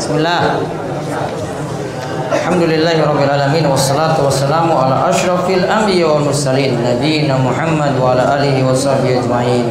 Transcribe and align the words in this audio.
Bismillah. 0.00 0.56
Alhamdulillahirrabbilalamin 2.32 3.68
Wassalatu 3.68 4.24
wassalamu 4.24 4.72
ala 4.72 5.12
ashrafil 5.12 5.68
anbiya 5.68 6.08
wal 6.08 6.24
mursalin 6.24 6.80
Nabiina 6.80 7.36
Muhammad 7.36 8.00
wa 8.00 8.16
ala 8.16 8.40
alihi 8.40 8.64
wa 8.64 8.72
sahbihi 8.72 9.20
ajma'in. 9.20 9.68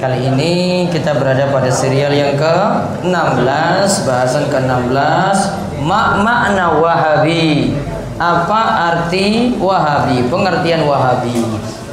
Kali 0.00 0.24
ini 0.24 0.52
kita 0.88 1.20
berada 1.20 1.52
pada 1.52 1.68
serial 1.68 2.16
yang 2.16 2.32
ke-16 2.40 4.08
Bahasan 4.08 4.48
ke-16 4.48 5.36
Mak 5.84 6.24
makna 6.24 6.80
wahabi. 6.80 7.76
Apa 8.16 8.88
arti 8.88 9.52
wahabi? 9.60 10.32
Pengertian 10.32 10.88
wahabi. 10.88 11.44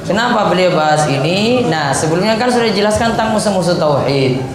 Kenapa 0.08 0.48
beliau 0.48 0.80
bahas 0.80 1.04
ini? 1.12 1.68
Nah 1.68 1.92
sebelumnya 1.92 2.40
kan 2.40 2.48
sudah 2.48 2.72
dijelaskan 2.72 3.20
tentang 3.20 3.36
musuh-musuh 3.36 3.76
tauhid 3.76 4.48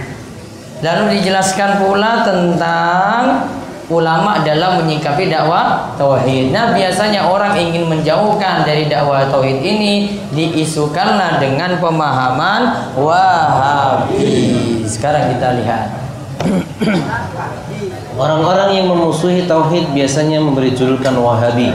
Lalu 0.85 1.17
dijelaskan 1.17 1.81
pula 1.81 2.21
tentang 2.29 3.49
ulama 3.89 4.41
dalam 4.45 4.85
menyikapi 4.85 5.33
dakwah 5.33 5.97
tauhid. 5.97 6.53
Nah, 6.53 6.77
biasanya 6.77 7.25
orang 7.25 7.57
ingin 7.57 7.89
menjauhkan 7.89 8.69
dari 8.69 8.89
dakwah 8.89 9.25
tauhid 9.33 9.65
ini 9.65 10.21
diisukanlah 10.33 11.41
dengan 11.41 11.81
pemahaman 11.81 12.93
Wahabi. 12.97 14.85
Sekarang 14.85 15.33
kita 15.33 15.57
lihat. 15.65 15.89
Orang-orang 18.21 18.77
yang 18.77 18.87
memusuhi 18.93 19.49
tauhid 19.49 19.97
biasanya 19.97 20.37
memberi 20.37 20.77
julukan 20.77 21.17
Wahabi 21.17 21.73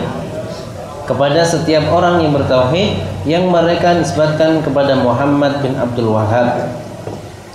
kepada 1.09 1.41
setiap 1.41 1.89
orang 1.89 2.21
yang 2.21 2.37
bertauhid 2.37 3.01
yang 3.25 3.49
mereka 3.49 3.97
nisbatkan 3.97 4.61
kepada 4.61 4.93
Muhammad 5.01 5.57
bin 5.65 5.73
Abdul 5.73 6.13
Wahab. 6.13 6.69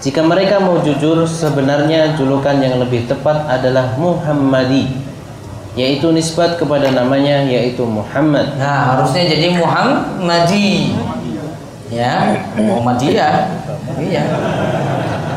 Jika 0.04 0.20
mereka 0.20 0.60
mau 0.60 0.84
jujur, 0.84 1.24
sebenarnya 1.24 2.12
julukan 2.12 2.60
yang 2.60 2.76
lebih 2.76 3.08
tepat 3.08 3.48
adalah 3.48 3.96
Muhammadi, 3.96 4.92
yaitu 5.80 6.12
nisbat 6.12 6.60
kepada 6.60 6.92
namanya 6.92 7.40
yaitu 7.48 7.88
Muhammad. 7.88 8.52
Nah, 8.60 8.92
harusnya 8.92 9.32
jadi 9.32 9.56
Muhammadi. 9.56 10.92
Ya, 11.88 12.36
Muhammadiyah. 12.52 13.48
Iya. 13.96 14.24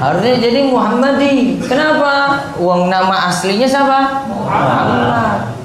Harusnya 0.03 0.35
jadi 0.35 0.67
Muhammadi. 0.67 1.63
Kenapa? 1.63 2.43
Uang 2.59 2.91
nama 2.91 3.31
aslinya 3.31 3.71
siapa? 3.71 4.27
Muhammad. 4.27 5.56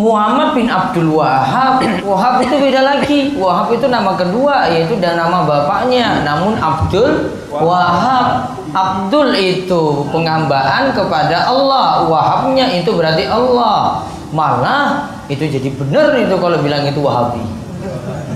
Muhammad 0.00 0.56
bin 0.56 0.66
Abdul 0.72 1.12
Wahab. 1.12 1.84
Wahab 2.00 2.40
itu 2.40 2.56
beda 2.56 2.80
lagi. 2.80 3.36
Wahab 3.36 3.68
itu 3.68 3.84
nama 3.86 4.16
kedua, 4.16 4.72
yaitu 4.72 4.96
dan 4.96 5.20
nama 5.20 5.44
bapaknya. 5.44 6.24
Namun 6.24 6.56
Abdul 6.56 7.36
Wahab. 7.52 8.56
Abdul 8.70 9.36
itu 9.36 10.08
penghambaan 10.08 10.96
kepada 10.96 11.44
Allah. 11.44 12.08
Wahabnya 12.08 12.70
itu 12.72 12.94
berarti 12.96 13.28
Allah. 13.28 14.06
Malah 14.30 15.10
itu 15.26 15.42
jadi 15.42 15.68
benar 15.74 16.14
itu 16.14 16.34
kalau 16.38 16.58
bilang 16.62 16.86
itu 16.86 17.02
Wahabi. 17.02 17.42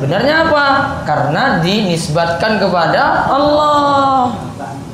Benarnya 0.03 0.51
apa? 0.51 0.67
Karena 1.07 1.63
dinisbatkan 1.63 2.59
kepada 2.59 3.31
Allah. 3.31 4.35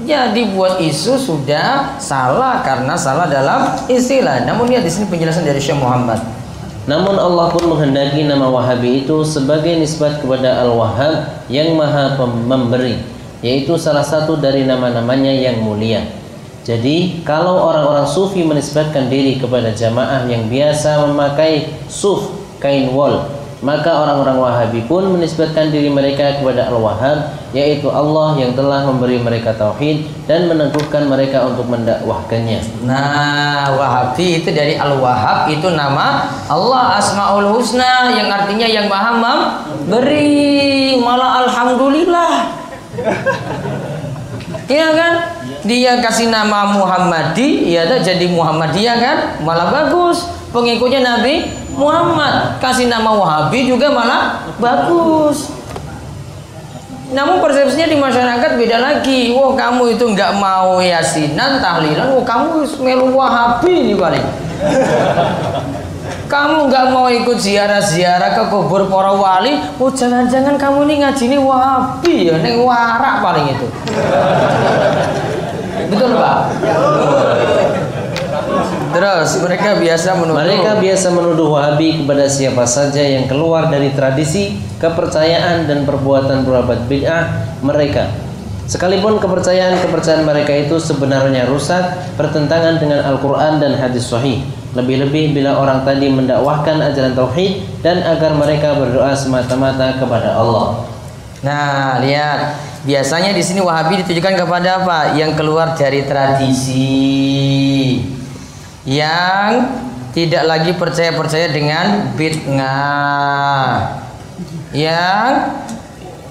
Jadi 0.05 0.53
buat 0.53 0.77
isu 0.77 1.17
sudah 1.17 1.97
salah 1.97 2.61
karena 2.61 2.93
salah 3.01 3.25
dalam 3.25 3.65
istilah. 3.89 4.45
Namun 4.45 4.69
lihat 4.69 4.85
di 4.85 4.93
sini 4.93 5.09
penjelasan 5.09 5.49
dari 5.49 5.57
Syekh 5.57 5.81
Muhammad. 5.81 6.21
Namun 6.89 7.17
Allah 7.21 7.53
pun 7.53 7.69
menghendaki 7.69 8.25
nama 8.25 8.49
Wahabi 8.49 9.05
itu 9.05 9.21
sebagai 9.21 9.77
nisbat 9.77 10.25
kepada 10.25 10.65
Al-Wahhab 10.65 11.45
yang 11.53 11.77
Maha 11.77 12.17
Memberi, 12.25 13.05
yaitu 13.45 13.77
salah 13.77 14.05
satu 14.05 14.41
dari 14.41 14.65
nama-namanya 14.65 15.33
yang 15.33 15.61
mulia. 15.61 16.09
Jadi, 16.65 17.25
kalau 17.25 17.69
orang-orang 17.73 18.05
sufi 18.05 18.45
menisbatkan 18.45 19.09
diri 19.09 19.41
kepada 19.41 19.73
jamaah 19.73 20.29
yang 20.29 20.49
biasa 20.49 21.09
memakai 21.09 21.73
suf, 21.89 22.37
kain 22.61 22.93
wol, 22.93 23.40
maka 23.61 23.93
orang-orang 23.93 24.41
Wahabi 24.41 24.81
pun 24.89 25.05
menisbatkan 25.13 25.69
diri 25.69 25.93
mereka 25.93 26.41
kepada 26.41 26.73
Al-Wahhab, 26.73 27.37
yaitu 27.53 27.93
Allah 27.93 28.41
yang 28.41 28.57
telah 28.57 28.89
memberi 28.89 29.21
mereka 29.21 29.53
tauhid 29.53 30.09
dan 30.25 30.49
meneguhkan 30.49 31.05
mereka 31.05 31.45
untuk 31.45 31.69
mendakwahkannya. 31.69 32.89
Nah, 32.89 33.69
Wahabi 33.77 34.41
itu 34.41 34.49
dari 34.49 34.81
Al-Wahhab 34.81 35.53
itu 35.53 35.69
nama 35.77 36.25
Allah 36.49 36.97
Asmaul 36.97 37.53
Husna 37.53 38.09
yang 38.17 38.33
artinya 38.33 38.65
yang 38.65 38.89
Maha 38.89 39.13
memberi. 39.21 40.97
Malah 40.97 41.45
alhamdulillah. 41.45 42.33
Iya 44.71 44.89
kan? 44.95 45.15
Dia 45.61 46.01
kasih 46.01 46.33
nama 46.33 46.73
Muhammadi, 46.73 47.69
ya 47.69 47.85
jadi 47.85 48.27
Muhammadiyah 48.33 48.97
kan? 48.97 49.19
Malah 49.45 49.69
bagus. 49.69 50.25
Pengikutnya 50.51 50.99
Nabi 51.05 51.47
Muhammad 51.79 52.59
kasih 52.59 52.91
nama 52.91 53.15
Wahabi 53.15 53.71
juga 53.71 53.87
malah 53.95 54.51
bagus. 54.59 55.47
Namun 57.11 57.43
persepsinya 57.43 57.87
di 57.87 57.99
masyarakat 57.99 58.59
beda 58.59 58.79
lagi. 58.83 59.31
Wah 59.35 59.55
kamu 59.55 59.95
itu 59.95 60.11
nggak 60.11 60.33
mau 60.39 60.83
yasinan, 60.83 61.63
tahlilan. 61.63 62.11
Wah 62.15 62.25
kamu 62.27 62.67
melu 62.83 63.07
Wahabi 63.15 63.95
nih 63.95 63.97
paling. 63.99 64.27
kamu 66.31 66.71
nggak 66.71 66.87
mau 66.95 67.11
ikut 67.11 67.43
ziarah-ziarah 67.43 68.39
ke 68.39 68.43
kubur 68.51 68.87
para 68.87 69.15
wali. 69.15 69.59
Oh 69.83 69.91
jangan-jangan 69.91 70.55
kamu 70.59 70.87
ini 70.87 70.95
ngaji 71.03 71.25
ini 71.31 71.39
Wahabi 71.39 72.15
ya, 72.31 72.35
neng 72.39 72.63
warak 72.63 73.23
paling 73.23 73.47
itu. 73.55 73.67
Betul 75.89 76.11
pak? 76.19 76.39
Terus 78.91 79.31
mereka 79.39 79.79
biasa 79.79 80.19
menuduh 80.19 80.43
Mereka 80.43 80.71
biasa 80.83 81.07
menuduh 81.15 81.49
Wahabi 81.55 82.03
kepada 82.03 82.27
siapa 82.27 82.67
saja 82.67 83.01
yang 83.01 83.31
keluar 83.31 83.71
dari 83.71 83.95
tradisi, 83.95 84.59
kepercayaan 84.83 85.71
dan 85.71 85.87
perbuatan 85.87 86.43
berabad 86.43 86.85
bid'ah 86.91 87.55
mereka. 87.63 88.11
Sekalipun 88.71 89.19
kepercayaan-kepercayaan 89.19 90.23
mereka 90.23 90.55
itu 90.55 90.79
sebenarnya 90.79 91.51
rusak, 91.51 92.15
bertentangan 92.15 92.79
dengan 92.79 93.03
Al-Quran 93.03 93.59
dan 93.59 93.75
hadis 93.75 94.07
sahih. 94.07 94.47
Lebih-lebih 94.79 95.35
bila 95.35 95.59
orang 95.59 95.83
tadi 95.83 96.07
mendakwahkan 96.07 96.79
ajaran 96.79 97.19
tauhid 97.19 97.67
dan 97.83 97.99
agar 98.07 98.39
mereka 98.39 98.79
berdoa 98.79 99.11
semata-mata 99.11 99.99
kepada 99.99 100.39
Allah. 100.39 100.87
Nah, 101.41 102.01
lihat. 102.05 102.69
Biasanya 102.81 103.37
di 103.37 103.45
sini 103.45 103.61
Wahabi 103.61 104.01
ditujukan 104.01 104.41
kepada 104.41 104.81
apa? 104.81 105.13
Yang 105.13 105.37
keluar 105.37 105.77
dari 105.77 106.01
tradisi. 106.09 108.01
Yang 108.89 109.69
tidak 110.17 110.49
lagi 110.49 110.73
percaya-percaya 110.73 111.53
dengan 111.53 112.17
bid'ah. 112.17 114.01
Yang 114.73 115.33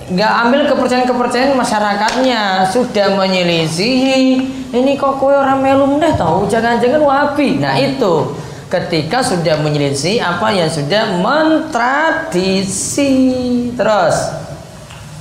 nggak 0.09 0.33
ambil 0.41 0.65
kepercayaan-kepercayaan 0.73 1.53
masyarakatnya 1.53 2.65
sudah 2.73 3.13
menyelisihi 3.13 4.41
ini 4.73 4.97
kok 4.97 5.21
kowe 5.21 5.29
orang 5.29 5.61
melum 5.61 6.01
deh 6.01 6.09
tahu 6.17 6.49
jangan-jangan 6.49 6.97
wahabi 6.97 7.61
nah 7.61 7.77
itu 7.77 8.33
ketika 8.73 9.21
sudah 9.21 9.61
menyelisih 9.61 10.17
apa 10.17 10.49
yang 10.49 10.65
sudah 10.65 11.13
mentradisi 11.21 13.13
terus 13.77 14.48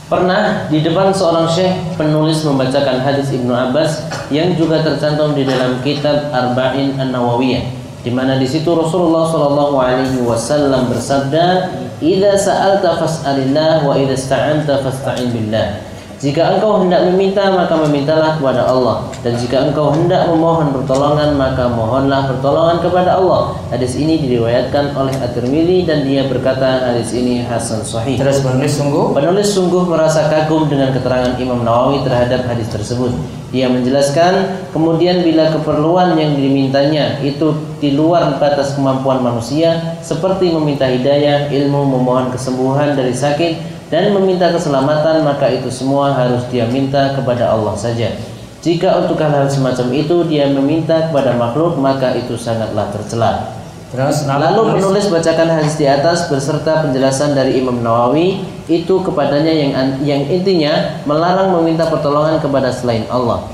Pernah 0.08 0.72
di 0.72 0.80
depan 0.80 1.12
seorang 1.12 1.52
syekh 1.52 1.76
penulis 2.00 2.40
membacakan 2.40 3.04
hadis 3.04 3.28
Ibnu 3.28 3.52
Abbas 3.52 4.08
yang 4.32 4.56
juga 4.56 4.80
tercantum 4.80 5.36
di 5.36 5.44
dalam 5.44 5.84
kitab 5.84 6.32
Arba'in 6.32 6.96
An-Nawawiyah 6.96 7.78
di 8.00 8.16
mana 8.16 8.40
di 8.40 8.48
situ 8.48 8.72
Rasulullah 8.72 9.28
Shallallahu 9.28 9.74
alaihi 9.76 10.24
wasallam 10.24 10.88
bersabda, 10.88 11.76
"Idza 12.00 12.40
sa'alta 12.40 13.04
fas'alillah 13.04 13.84
wa 13.84 14.00
idza 14.00 14.16
ista'anta 14.16 14.80
fasta'in 14.80 15.28
billah." 15.28 15.87
Jika 16.18 16.58
engkau 16.58 16.82
hendak 16.82 17.06
meminta 17.14 17.46
maka 17.54 17.78
memintalah 17.78 18.42
kepada 18.42 18.66
Allah 18.66 19.06
dan 19.22 19.38
jika 19.38 19.70
engkau 19.70 19.94
hendak 19.94 20.26
memohon 20.26 20.74
pertolongan 20.74 21.38
maka 21.38 21.70
mohonlah 21.70 22.26
pertolongan 22.26 22.82
kepada 22.82 23.22
Allah. 23.22 23.54
Hadis 23.70 23.94
ini 23.94 24.18
diriwayatkan 24.26 24.98
oleh 24.98 25.14
At-Tirmidzi 25.14 25.86
dan 25.86 26.02
dia 26.02 26.26
berkata 26.26 26.90
hadis 26.90 27.14
ini 27.14 27.46
hasan 27.46 27.86
sahih. 27.86 28.18
terus 28.18 28.42
penulis 28.42 28.74
sungguh 28.74 29.14
Penulis 29.14 29.48
sungguh 29.54 29.86
merasa 29.86 30.26
kagum 30.26 30.66
dengan 30.66 30.90
keterangan 30.90 31.38
Imam 31.38 31.62
Nawawi 31.62 32.02
terhadap 32.02 32.50
hadis 32.50 32.66
tersebut. 32.66 33.14
Dia 33.54 33.70
menjelaskan, 33.70 34.68
kemudian 34.76 35.24
bila 35.24 35.48
keperluan 35.54 36.18
yang 36.20 36.36
dimintanya 36.36 37.16
itu 37.24 37.56
di 37.80 37.96
luar 37.96 38.36
batas 38.36 38.76
kemampuan 38.76 39.24
manusia, 39.24 39.96
seperti 40.04 40.52
meminta 40.52 40.84
hidayah, 40.84 41.48
ilmu, 41.48 41.96
memohon 41.96 42.28
kesembuhan 42.28 42.92
dari 42.92 43.16
sakit, 43.16 43.77
dan 43.88 44.12
meminta 44.12 44.52
keselamatan, 44.52 45.24
maka 45.24 45.48
itu 45.48 45.72
semua 45.72 46.12
harus 46.12 46.44
dia 46.52 46.68
minta 46.68 47.16
kepada 47.16 47.48
Allah 47.52 47.72
saja. 47.72 48.12
Jika 48.60 49.00
untuk 49.00 49.16
hal-hal 49.22 49.48
semacam 49.48 49.86
itu 49.96 50.16
dia 50.28 50.50
meminta 50.50 51.08
kepada 51.08 51.32
makhluk, 51.38 51.80
maka 51.80 52.12
itu 52.18 52.36
sangatlah 52.36 52.90
tercela. 52.92 53.54
terus 53.88 54.28
Lalu 54.28 54.76
penulis 54.76 55.08
bacakan 55.08 55.48
hadis 55.48 55.80
di 55.80 55.88
atas 55.88 56.28
beserta 56.28 56.84
penjelasan 56.84 57.32
dari 57.32 57.56
Imam 57.56 57.80
Nawawi 57.80 58.44
itu 58.68 59.00
kepadanya 59.00 59.48
yang 59.48 59.72
yang 60.04 60.22
intinya 60.28 61.00
melarang 61.08 61.56
meminta 61.56 61.88
pertolongan 61.88 62.36
kepada 62.36 62.68
selain 62.68 63.08
Allah. 63.08 63.48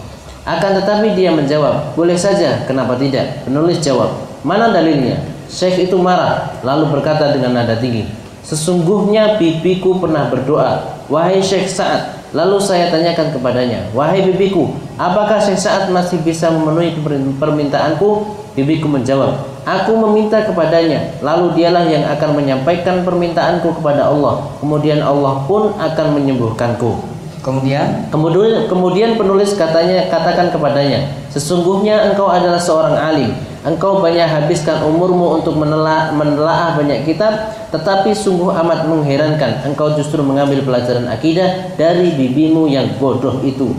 Akan 0.45 0.77
tetapi 0.77 1.15
dia 1.17 1.31
menjawab, 1.31 1.95
boleh 1.97 2.19
saja, 2.19 2.67
kenapa 2.69 2.99
tidak? 3.01 3.47
Penulis 3.49 3.81
jawab, 3.81 4.13
mana 4.45 4.75
dalilnya? 4.75 5.23
Syekh 5.49 5.89
itu 5.89 5.97
marah, 5.97 6.53
lalu 6.61 6.93
berkata 6.93 7.33
dengan 7.33 7.57
nada 7.57 7.81
tinggi, 7.81 8.05
Sesungguhnya 8.45 9.41
bibiku 9.41 9.97
pernah 9.97 10.29
berdoa, 10.29 11.01
Wahai 11.09 11.41
Syekh 11.41 11.69
Sa'ad, 11.69 12.33
lalu 12.37 12.61
saya 12.61 12.93
tanyakan 12.93 13.33
kepadanya, 13.33 13.89
Wahai 13.97 14.21
bibiku, 14.21 14.77
apakah 15.01 15.41
Syekh 15.41 15.65
Sa'ad 15.65 15.89
masih 15.89 16.21
bisa 16.21 16.53
memenuhi 16.53 16.93
permintaanku? 17.41 18.37
Bibiku 18.53 18.87
menjawab, 18.87 19.55
Aku 19.65 19.97
meminta 19.97 20.45
kepadanya, 20.45 21.17
lalu 21.25 21.57
dialah 21.57 21.89
yang 21.89 22.05
akan 22.05 22.37
menyampaikan 22.37 23.01
permintaanku 23.01 23.81
kepada 23.81 24.13
Allah. 24.13 24.45
Kemudian 24.61 25.01
Allah 25.01 25.41
pun 25.49 25.73
akan 25.81 26.07
menyembuhkanku. 26.21 27.01
Kemudian 27.41 28.09
Kemudian, 28.13 28.69
kemudian 28.69 29.11
penulis 29.17 29.57
katanya 29.57 30.09
katakan 30.13 30.53
kepadanya, 30.53 31.09
sesungguhnya 31.33 32.13
engkau 32.13 32.29
adalah 32.29 32.61
seorang 32.61 32.97
alim. 32.97 33.33
Engkau 33.65 34.05
banyak 34.05 34.29
habiskan 34.29 34.85
umurmu 34.85 35.41
untuk 35.41 35.57
menelaah, 35.57 36.13
menelaah 36.13 36.77
banyak 36.77 37.09
kitab, 37.09 37.49
tetapi 37.73 38.13
sungguh 38.13 38.53
amat 38.61 38.85
mengherankan. 38.85 39.65
Engkau 39.65 39.97
justru 39.97 40.21
mengambil 40.21 40.61
pelajaran 40.61 41.09
akidah 41.09 41.73
dari 41.81 42.13
bibimu 42.13 42.69
yang 42.69 42.93
bodoh 43.01 43.41
itu. 43.41 43.73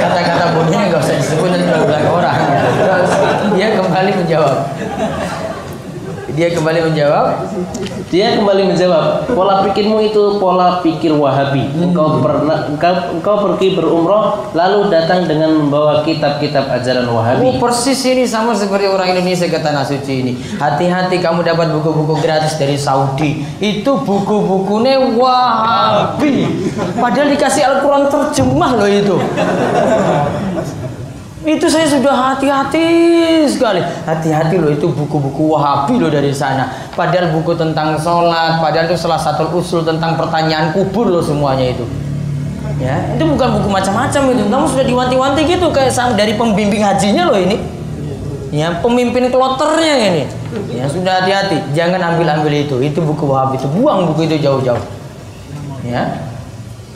kata-kata 0.00 0.56
bodohnya 0.56 0.88
nggak 0.88 1.04
usah 1.04 1.16
disebut 1.20 1.52
berulang 1.52 2.06
orang. 2.16 2.40
Dia 3.52 3.68
kembali 3.76 4.10
menjawab. 4.16 4.56
Dia 6.38 6.54
kembali 6.54 6.80
menjawab, 6.86 7.26
Dia 8.14 8.38
kembali 8.38 8.70
menjawab, 8.70 9.26
pola 9.34 9.66
pikirmu 9.66 9.98
itu 10.06 10.38
pola 10.38 10.78
pikir 10.86 11.10
Wahabi. 11.10 11.66
Engkau 11.74 12.22
pernah 12.22 12.70
engkau, 12.70 13.18
engkau 13.18 13.34
pergi 13.42 13.74
berumroh 13.74 14.54
lalu 14.54 14.86
datang 14.86 15.26
dengan 15.26 15.50
membawa 15.58 16.06
kitab-kitab 16.06 16.70
ajaran 16.78 17.10
Oh 17.10 17.18
Wahabi. 17.18 17.58
persis 17.58 17.98
ini 18.06 18.22
sama 18.22 18.54
seperti 18.54 18.86
orang 18.86 19.18
Indonesia 19.18 19.50
ke 19.50 19.58
tanah 19.58 19.82
suci 19.82 20.12
ini. 20.22 20.32
Hati-hati 20.62 21.18
kamu 21.18 21.42
dapat 21.42 21.74
buku-buku 21.74 22.22
gratis 22.22 22.54
dari 22.54 22.78
Saudi. 22.78 23.42
Itu 23.58 23.98
buku-bukunya 24.06 25.02
Wahabi. 25.18 26.46
Padahal 27.02 27.34
dikasih 27.34 27.66
Al-Quran 27.66 28.06
terjemah 28.06 28.70
loh 28.78 28.86
itu. 28.86 29.16
Itu 31.46 31.70
saya 31.70 31.86
sudah 31.86 32.34
hati-hati 32.34 32.86
sekali. 33.46 33.78
Hati-hati 33.82 34.58
loh 34.58 34.74
itu 34.74 34.90
buku-buku 34.90 35.54
Wahabi 35.54 36.02
loh 36.02 36.10
dari 36.10 36.34
sana. 36.34 36.66
Padahal 36.98 37.30
buku 37.30 37.54
tentang 37.54 37.94
sholat, 37.94 38.58
padahal 38.58 38.90
itu 38.90 38.98
salah 38.98 39.20
satu 39.22 39.46
usul 39.54 39.86
tentang 39.86 40.18
pertanyaan 40.18 40.74
kubur 40.74 41.06
loh 41.06 41.22
semuanya 41.22 41.70
itu. 41.70 41.86
Ya, 42.78 43.14
itu 43.14 43.22
bukan 43.22 43.58
buku 43.58 43.68
macam-macam 43.70 44.22
itu. 44.34 44.42
Kamu 44.50 44.66
sudah 44.66 44.86
diwanti-wanti 44.86 45.40
gitu 45.46 45.66
kayak 45.70 45.94
dari 46.18 46.34
pembimbing 46.34 46.82
hajinya 46.82 47.30
loh 47.30 47.38
ini. 47.38 47.58
Ya, 48.50 48.74
pemimpin 48.82 49.30
kloternya 49.30 49.94
ini. 50.10 50.22
Ya, 50.74 50.90
sudah 50.90 51.22
hati-hati. 51.22 51.70
Jangan 51.70 52.14
ambil-ambil 52.14 52.66
itu. 52.66 52.82
Itu 52.82 53.04
buku 53.06 53.30
Wahabi 53.30 53.62
itu. 53.62 53.68
Buang 53.70 54.10
buku 54.10 54.26
itu 54.26 54.42
jauh-jauh. 54.42 54.80
Ya. 55.86 56.18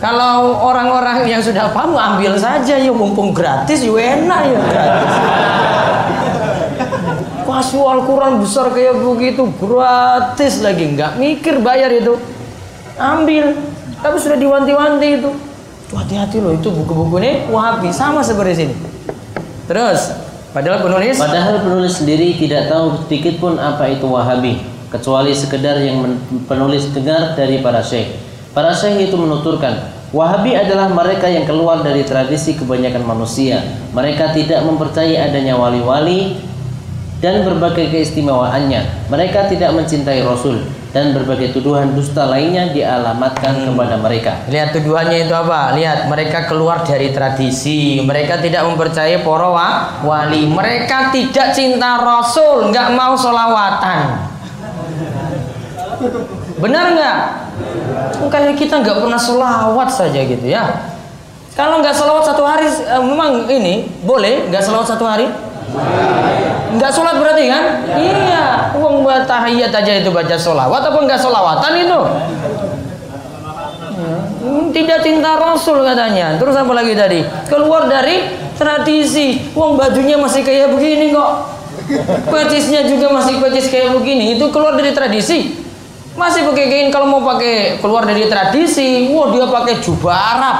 Kalau 0.02 0.58
orang-orang 0.58 1.31
yang 1.31 1.38
sudah 1.38 1.70
paham 1.70 1.94
ambil 1.94 2.34
saja. 2.34 2.75
Ya 2.75 2.90
mumpung 2.90 3.31
gratis 3.31 3.87
ya 3.87 3.94
enak 3.94 4.40
ya. 4.50 4.58
Gratis. 4.58 5.14
Pas 7.46 7.69
Al-Quran 7.70 8.43
besar 8.43 8.75
kayak 8.75 8.99
begitu 8.99 9.46
gratis 9.62 10.58
lagi. 10.58 10.90
Nggak 10.99 11.22
mikir 11.22 11.62
bayar 11.62 11.94
itu. 11.94 12.19
Ambil. 12.99 13.54
Tapi 14.02 14.16
sudah 14.19 14.34
diwanti-wanti 14.34 15.08
itu. 15.22 15.31
Hati-hati 15.93 16.40
loh 16.40 16.56
itu 16.56 16.72
buku-buku 16.72 17.20
ini 17.20 17.32
wahabi 17.52 17.93
sama 17.93 18.25
seperti 18.25 18.64
sini. 18.64 18.75
Terus 19.69 20.16
padahal 20.50 20.81
penulis 20.81 21.20
Padahal 21.20 21.60
penulis 21.62 22.00
sendiri 22.00 22.34
tidak 22.40 22.72
tahu 22.72 23.05
sedikit 23.05 23.37
pun 23.37 23.60
apa 23.60 23.93
itu 23.93 24.08
Wahabi, 24.08 24.56
kecuali 24.88 25.37
sekedar 25.37 25.78
yang 25.84 26.16
penulis 26.48 26.88
dengar 26.96 27.37
dari 27.37 27.60
para 27.60 27.84
syekh. 27.84 28.21
Para 28.52 28.76
syekh 28.76 29.08
itu 29.08 29.16
menuturkan, 29.16 29.93
Wahabi 30.12 30.52
adalah 30.52 30.93
mereka 30.93 31.25
yang 31.25 31.49
keluar 31.49 31.81
dari 31.81 32.04
tradisi 32.04 32.52
kebanyakan 32.52 33.00
manusia. 33.00 33.64
Mereka 33.96 34.37
tidak 34.37 34.60
mempercayai 34.60 35.16
adanya 35.16 35.56
wali-wali 35.56 36.37
dan 37.25 37.49
berbagai 37.49 37.88
keistimewaannya. 37.88 39.08
Mereka 39.08 39.49
tidak 39.49 39.72
mencintai 39.72 40.20
Rasul 40.20 40.69
dan 40.93 41.16
berbagai 41.16 41.56
tuduhan 41.56 41.96
dusta 41.96 42.28
lainnya 42.28 42.69
dialamatkan 42.76 43.72
kepada 43.72 43.96
mereka. 43.96 44.44
Lihat 44.52 44.76
tuduhannya 44.76 45.25
itu 45.25 45.32
apa? 45.32 45.72
Lihat 45.81 46.12
mereka 46.12 46.44
keluar 46.44 46.84
dari 46.84 47.08
tradisi. 47.16 48.05
Mereka 48.05 48.44
tidak 48.44 48.69
mempercayai 48.69 49.25
para 49.25 49.48
wa- 49.48 50.05
wali. 50.05 50.44
Mereka 50.44 51.08
tidak 51.08 51.56
cinta 51.56 52.05
Rasul, 52.05 52.69
nggak 52.69 52.93
mau 52.93 53.16
solawatan. 53.16 54.28
Benar 56.60 56.84
nggak? 56.93 57.41
Kayak 58.31 58.54
kita 58.56 58.81
nggak 58.81 58.99
pernah 59.02 59.20
solawat 59.20 59.88
saja 59.90 60.20
gitu 60.25 60.46
ya. 60.46 60.93
Kalau 61.52 61.84
nggak 61.84 61.93
solawat 61.93 62.25
satu 62.25 62.43
hari, 62.49 62.64
eh, 62.64 63.02
memang 63.02 63.44
ini 63.49 63.84
boleh 64.02 64.49
nggak 64.49 64.62
solawat 64.64 64.88
satu 64.88 65.04
hari? 65.04 65.28
Nggak 66.72 66.93
sholat 66.93 67.16
berarti 67.20 67.44
kan? 67.49 67.64
Iya. 67.96 68.72
Uang 68.81 69.04
buat 69.04 69.28
tahiyat 69.28 69.72
aja 69.72 69.93
itu 70.00 70.08
baca 70.08 70.37
solawat 70.37 70.81
apa 70.81 70.99
nggak 71.04 71.20
solawatan 71.20 71.72
itu? 71.76 72.00
Hmm, 74.43 74.64
tidak 74.75 75.05
cinta 75.05 75.38
Rasul 75.38 75.84
katanya. 75.84 76.40
Terus 76.40 76.56
apa 76.56 76.72
lagi 76.72 76.96
tadi? 76.96 77.20
Keluar 77.46 77.87
dari 77.87 78.25
tradisi. 78.56 79.52
Uang 79.52 79.76
bajunya 79.76 80.16
masih 80.16 80.43
kayak 80.43 80.72
begini 80.72 81.12
kok. 81.12 81.31
Pecisnya 82.32 82.88
juga 82.88 83.12
masih 83.12 83.37
pecis 83.38 83.69
kayak 83.69 83.93
begini. 83.93 84.40
Itu 84.40 84.48
keluar 84.48 84.75
dari 84.75 84.96
tradisi. 84.96 85.61
Masih 86.12 86.44
kain 86.52 86.92
kalau 86.92 87.08
mau 87.08 87.22
pakai 87.24 87.80
keluar 87.80 88.04
dari 88.04 88.28
tradisi. 88.28 89.08
Wah 89.12 89.32
dia 89.32 89.48
pakai 89.48 89.80
jubah 89.80 90.16
Arab. 90.36 90.56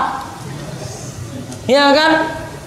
Ya 1.69 1.93
kan? 1.93 2.13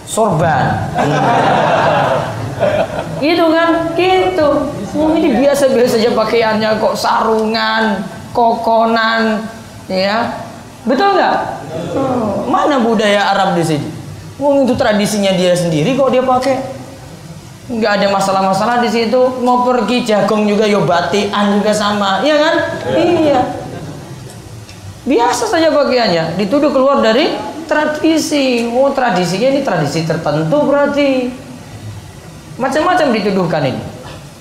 Sorban. 0.05 0.65
Gitu 3.25 3.45
kan? 3.51 3.91
Gitu. 3.97 4.47
Wah 4.95 5.11
ini 5.17 5.29
biasa-biasa 5.43 5.99
aja 5.99 6.11
pakaiannya 6.15 6.79
kok 6.79 6.95
sarungan, 6.95 8.05
kokonan, 8.31 9.43
ya. 9.91 10.39
Betul 10.85 11.17
nggak? 11.17 11.35
Hmm, 11.97 12.47
mana 12.47 12.79
budaya 12.79 13.33
Arab 13.33 13.57
di 13.57 13.65
sini? 13.65 13.89
Wong 14.37 14.67
itu 14.67 14.77
tradisinya 14.77 15.33
dia 15.33 15.57
sendiri 15.57 15.97
kok 15.97 16.13
dia 16.13 16.23
pakai. 16.23 16.74
Nggak 17.65 17.91
ada 17.97 18.07
masalah-masalah 18.13 18.77
di 18.85 18.89
situ. 18.93 19.21
Mau 19.41 19.65
pergi 19.65 20.05
jagung 20.05 20.45
juga 20.45 20.69
yo 20.69 20.85
batian 20.85 21.57
juga 21.57 21.73
sama, 21.73 22.21
iya 22.21 22.35
kan? 22.37 22.55
Iya. 22.93 23.41
Biasa 25.05 25.49
saja 25.49 25.69
pakaiannya. 25.73 26.37
Dituduh 26.37 26.69
keluar 26.69 27.01
dari 27.01 27.33
tradisi. 27.65 28.69
Oh 28.69 28.93
tradisinya 28.93 29.49
ini 29.53 29.61
tradisi 29.65 30.05
tertentu 30.05 30.57
berarti. 30.65 31.29
Macam-macam 32.61 33.07
dituduhkan 33.13 33.63
ini. 33.65 33.81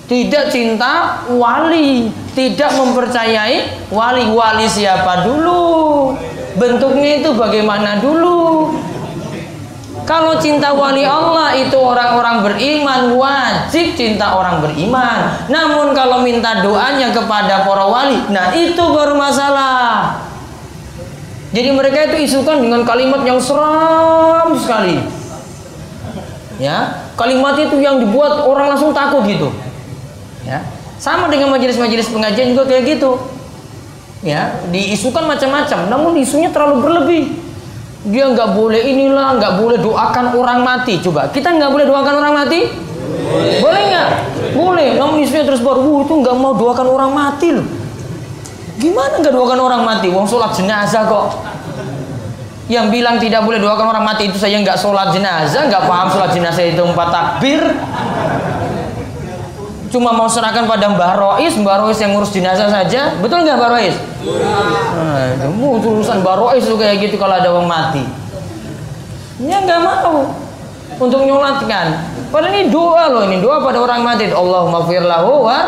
Tidak 0.05 0.53
cinta 0.53 1.25
wali, 1.33 2.13
tidak 2.37 2.77
mempercayai 2.77 3.89
wali-wali 3.89 4.69
siapa 4.69 5.25
dulu. 5.25 6.13
Bentuknya 6.55 7.25
itu 7.25 7.33
bagaimana 7.33 7.97
dulu? 7.97 8.34
Kalau 10.05 10.37
cinta 10.37 10.69
wali 10.69 11.01
Allah 11.01 11.57
itu 11.57 11.73
orang-orang 11.73 12.45
beriman 12.45 13.17
wajib 13.17 13.97
cinta 13.97 14.37
orang 14.37 14.61
beriman. 14.61 15.49
Namun 15.49 15.97
kalau 15.97 16.21
minta 16.21 16.61
doanya 16.61 17.09
kepada 17.09 17.65
para 17.65 17.89
wali, 17.89 18.21
nah 18.29 18.53
itu 18.53 18.77
baru 18.77 19.17
masalah. 19.17 20.21
Jadi 21.49 21.73
mereka 21.73 22.05
itu 22.13 22.29
isukan 22.29 22.61
dengan 22.61 22.85
kalimat 22.85 23.25
yang 23.25 23.41
seram 23.41 24.53
sekali. 24.61 25.01
Ya, 26.61 27.09
kalimat 27.17 27.57
itu 27.57 27.81
yang 27.81 27.97
dibuat 27.97 28.45
orang 28.45 28.77
langsung 28.77 28.93
takut 28.93 29.25
gitu. 29.25 29.49
Ya, 30.45 30.61
sama 31.01 31.33
dengan 31.33 31.49
majelis-majelis 31.49 32.13
pengajian 32.13 32.53
juga 32.53 32.69
kayak 32.69 32.95
gitu. 32.95 33.17
Ya, 34.21 34.61
diisukan 34.69 35.25
macam-macam, 35.25 35.89
namun 35.89 36.13
isunya 36.21 36.53
terlalu 36.53 36.75
berlebih. 36.85 37.23
Dia 38.05 38.29
nggak 38.29 38.53
boleh 38.53 38.81
inilah, 38.85 39.41
nggak 39.41 39.53
boleh 39.57 39.77
doakan 39.81 40.37
orang 40.37 40.61
mati. 40.61 41.01
Coba, 41.01 41.33
kita 41.33 41.49
nggak 41.57 41.73
boleh 41.73 41.85
doakan 41.89 42.15
orang 42.21 42.33
mati? 42.37 42.69
Boleh 43.61 43.81
nggak? 43.89 44.09
Boleh. 44.53 44.89
Namun 44.93 45.25
isunya 45.25 45.41
terus 45.41 45.61
baru, 45.61 45.81
"Wuh, 45.81 45.99
itu 46.05 46.13
nggak 46.13 46.35
mau 46.37 46.53
doakan 46.53 46.85
orang 46.85 47.11
mati 47.11 47.49
loh. 47.49 47.65
Gimana 48.77 49.17
nggak 49.17 49.33
doakan 49.33 49.59
orang 49.59 49.81
mati? 49.81 50.07
Wong 50.11 50.27
sholat 50.27 50.53
jenazah 50.53 51.07
kok. 51.07 51.41
Yang 52.65 52.85
bilang 52.91 53.15
tidak 53.21 53.45
boleh 53.45 53.61
doakan 53.61 53.93
orang 53.93 54.05
mati 54.05 54.29
itu 54.29 54.37
saya 54.41 54.57
nggak 54.61 54.77
sholat 54.77 55.13
jenazah, 55.13 55.69
nggak 55.69 55.83
paham 55.85 56.07
sholat 56.09 56.29
jenazah 56.33 56.65
itu 56.65 56.81
empat 56.81 57.09
takbir. 57.09 57.61
Cuma 59.95 60.11
mau 60.11 60.27
serahkan 60.27 60.67
pada 60.67 60.91
Mbah 60.91 61.15
Rois, 61.15 61.55
Mbah 61.55 61.87
Rois 61.87 61.95
yang 62.03 62.11
ngurus 62.11 62.35
jenazah 62.35 62.67
saja, 62.67 63.15
betul 63.23 63.47
nggak 63.47 63.55
Mbah 63.55 63.69
Rois? 63.79 63.95
Nah, 64.27 65.39
itu 65.39 65.87
urusan 65.87 66.19
Mbah 66.19 66.35
Rois 66.35 66.67
itu 66.67 66.75
kayak 66.75 66.99
gitu 66.99 67.15
kalau 67.15 67.39
ada 67.39 67.47
orang 67.55 67.63
mati. 67.63 68.03
Dia 69.39 69.63
nggak 69.63 69.79
mau 69.79 70.35
untuk 70.99 71.23
nyolatkan. 71.23 72.11
Padahal 72.27 72.51
ini 72.59 72.67
doa 72.67 73.07
loh 73.07 73.23
ini 73.23 73.39
doa 73.39 73.63
pada 73.63 73.79
orang 73.79 74.03
mati. 74.03 74.27
Allahumma 74.35 74.83
firlahu 74.83 75.47
wa 75.47 75.59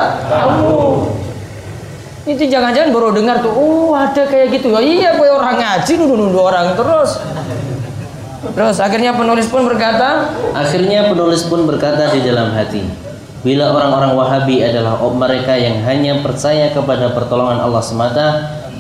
itu 2.28 2.44
jangan-jangan 2.52 2.92
baru 2.92 3.16
dengar 3.16 3.40
tuh, 3.40 3.56
oh 3.56 3.96
ada 3.96 4.28
kayak 4.28 4.52
gitu. 4.60 4.76
Ya, 4.76 4.84
iya, 4.84 5.10
gue 5.16 5.32
orang 5.32 5.56
ngaji 5.56 5.92
nuduh-nuduh 6.04 6.44
orang 6.44 6.76
terus. 6.76 7.24
Terus 8.52 8.78
akhirnya 8.84 9.16
penulis 9.16 9.48
pun 9.48 9.64
berkata, 9.64 10.36
Akhirnya 10.52 11.08
penulis 11.08 11.48
pun 11.48 11.64
berkata 11.64 12.12
di 12.12 12.28
dalam 12.28 12.52
hati, 12.52 12.84
bila 13.48 13.72
orang-orang 13.72 14.12
Wahabi 14.12 14.60
adalah 14.60 15.00
mereka 15.08 15.56
yang 15.56 15.80
hanya 15.88 16.20
percaya 16.20 16.76
kepada 16.76 17.16
pertolongan 17.16 17.64
Allah 17.64 17.80
semata 17.80 18.28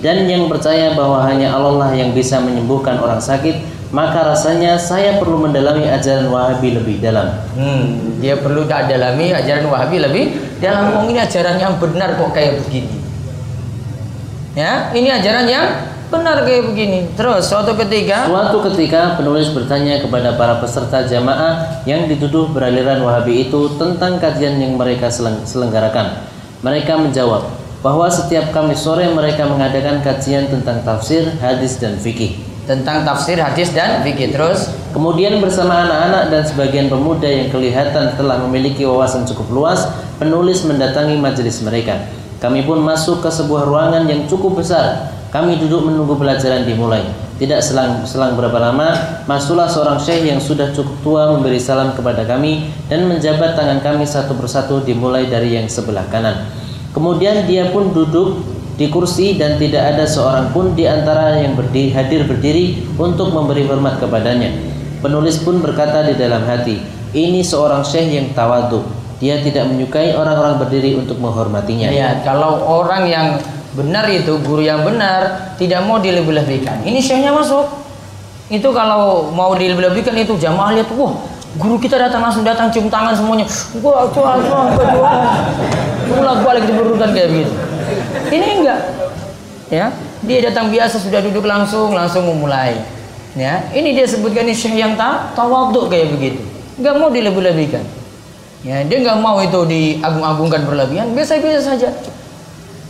dan 0.03 0.27
yang 0.27 0.51
percaya 0.51 0.91
bahwa 0.91 1.23
hanya 1.23 1.55
Allah 1.55 1.87
lah 1.87 1.91
yang 1.95 2.11
bisa 2.11 2.43
menyembuhkan 2.43 2.99
orang 2.99 3.23
sakit, 3.23 3.63
maka 3.95 4.27
rasanya 4.27 4.75
saya 4.75 5.23
perlu 5.23 5.39
mendalami 5.47 5.87
ajaran 5.87 6.27
Wahabi 6.27 6.75
lebih 6.75 6.99
dalam. 6.99 7.31
hmm, 7.55 8.19
dia 8.19 8.35
perlu 8.35 8.67
tak 8.67 8.91
dalami 8.91 9.31
ajaran 9.31 9.71
Wahabi 9.71 9.97
lebih 10.03 10.23
dalam 10.59 10.91
ngomong 10.91 11.15
ini 11.15 11.19
ajaran 11.23 11.55
yang 11.55 11.79
benar 11.79 12.19
kok 12.19 12.35
kayak 12.35 12.59
begini. 12.67 12.99
Ya, 14.51 14.91
ini 14.91 15.07
ajaran 15.07 15.47
yang 15.47 15.95
benar 16.07 16.43
kayak 16.47 16.71
begini. 16.71 16.99
Terus 17.15 17.47
suatu 17.51 17.75
ketika 17.75 18.27
Suatu 18.31 18.63
ketika 18.71 19.19
penulis 19.19 19.51
bertanya 19.51 19.99
kepada 19.99 20.39
para 20.39 20.59
peserta 20.63 21.03
jamaah 21.03 21.83
yang 21.83 22.07
dituduh 22.07 22.51
beraliran 22.51 23.03
Wahabi 23.03 23.47
itu 23.47 23.75
tentang 23.75 24.17
kajian 24.17 24.59
yang 24.59 24.79
mereka 24.79 25.11
seleng- 25.11 25.43
selenggarakan. 25.43 26.23
Mereka 26.63 26.97
menjawab 26.97 27.47
bahwa 27.85 28.07
setiap 28.09 28.49
Kamis 28.55 28.81
sore 28.81 29.05
mereka 29.13 29.45
mengadakan 29.45 30.01
kajian 30.01 30.49
tentang 30.49 30.81
tafsir, 30.81 31.27
hadis 31.43 31.77
dan 31.77 31.99
fikih. 31.99 32.39
tentang 32.67 33.07
tafsir 33.07 33.39
hadis 33.39 33.71
dan 33.71 34.03
fikih. 34.03 34.35
Terus 34.35 34.67
Kemudian 34.97 35.37
bersama 35.37 35.85
anak-anak 35.85 36.23
dan 36.33 36.41
sebagian 36.41 36.87
pemuda 36.89 37.29
yang 37.29 37.53
kelihatan 37.53 38.17
telah 38.17 38.41
memiliki 38.41 38.81
wawasan 38.81 39.29
cukup 39.29 39.45
luas, 39.53 39.85
penulis 40.17 40.65
mendatangi 40.65 41.21
majelis 41.21 41.61
mereka. 41.61 42.01
Kami 42.37 42.65
pun 42.69 42.85
masuk 42.85 43.25
ke 43.25 43.29
sebuah 43.33 43.65
ruangan 43.65 44.05
yang 44.05 44.29
cukup 44.29 44.61
besar. 44.61 45.09
Kami 45.33 45.57
duduk 45.57 45.89
menunggu 45.89 46.13
pelajaran 46.15 46.63
dimulai. 46.63 47.03
Tidak 47.37 47.61
selang, 47.61 48.01
selang 48.05 48.33
berapa 48.33 48.57
lama, 48.57 49.21
masuklah 49.29 49.69
seorang 49.69 50.01
syekh 50.01 50.25
yang 50.25 50.41
sudah 50.41 50.73
cukup 50.73 50.97
tua 51.05 51.21
memberi 51.37 51.61
salam 51.61 51.93
kepada 51.93 52.25
kami 52.25 52.73
dan 52.89 53.05
menjabat 53.05 53.53
tangan 53.53 53.77
kami 53.81 54.09
satu 54.09 54.33
persatu 54.33 54.81
dimulai 54.81 55.29
dari 55.29 55.53
yang 55.53 55.69
sebelah 55.69 56.05
kanan. 56.09 56.49
Kemudian 56.97 57.45
dia 57.45 57.69
pun 57.69 57.93
duduk 57.93 58.41
di 58.73 58.89
kursi 58.89 59.37
dan 59.37 59.61
tidak 59.61 59.93
ada 59.93 60.05
seorang 60.09 60.49
pun 60.49 60.73
di 60.73 60.89
antara 60.89 61.37
yang 61.37 61.53
berdiri, 61.53 61.93
hadir 61.93 62.25
berdiri 62.25 62.85
untuk 62.97 63.29
memberi 63.29 63.69
hormat 63.69 64.01
kepadanya. 64.01 64.53
Penulis 65.01 65.37
pun 65.41 65.61
berkata 65.61 66.09
di 66.09 66.17
dalam 66.17 66.41
hati, 66.41 66.81
ini 67.13 67.45
seorang 67.45 67.85
syekh 67.85 68.17
yang 68.17 68.33
tawadu. 68.33 68.81
Dia 69.17 69.41
tidak 69.41 69.65
menyukai 69.73 70.13
orang-orang 70.13 70.61
berdiri 70.61 70.93
untuk 70.93 71.17
menghormatinya. 71.17 71.89
ya 71.89 72.21
kalau 72.21 72.61
orang 72.61 73.09
yang 73.09 73.27
benar 73.73 74.05
itu 74.09 74.37
guru 74.45 74.61
yang 74.61 74.85
benar 74.85 75.53
tidak 75.57 75.81
mau 75.85 75.97
dilebih-lebihkan. 75.97 76.85
Ini 76.85 77.01
syekhnya 77.01 77.33
masuk. 77.33 77.65
Itu 78.47 78.71
kalau 78.71 79.33
mau 79.33 79.57
dilebih-lebihkan 79.57 80.15
itu 80.21 80.37
jamaah 80.37 80.77
lihat, 80.77 80.89
wah 80.95 81.17
guru 81.57 81.81
kita 81.81 81.97
datang 81.97 82.21
langsung 82.21 82.45
datang 82.45 82.69
cium 82.69 82.87
tangan 82.87 83.17
semuanya. 83.17 83.49
Gua 83.81 84.05
coba 84.13 84.37
coba. 84.37 84.69
Bolak 86.07 86.37
balik 86.45 86.63
berurutan 86.69 87.09
kayak 87.11 87.29
begitu. 87.33 87.53
Ini 88.31 88.47
enggak. 88.61 88.79
Ya, 89.67 89.91
dia 90.23 90.39
datang 90.47 90.71
biasa 90.71 90.95
sudah 91.01 91.19
duduk 91.19 91.43
langsung 91.43 91.91
langsung 91.91 92.23
memulai. 92.23 92.79
Ya, 93.35 93.65
ini 93.75 93.93
dia 93.93 94.07
sebutkan 94.07 94.47
ini 94.47 94.55
syekh 94.55 94.79
yang 94.79 94.95
tak 94.95 95.35
tawaduk 95.35 95.91
kayak 95.91 96.13
begitu. 96.15 96.41
Enggak 96.79 96.93
mau 97.01 97.09
dilebih-lebihkan. 97.11 97.96
Ya, 98.67 98.83
dia 98.83 98.99
nggak 98.99 99.23
mau 99.23 99.39
itu 99.39 99.63
diagung-agungkan 99.63 100.67
berlebihan, 100.67 101.15
biasa-biasa 101.15 101.71
saja. 101.71 101.87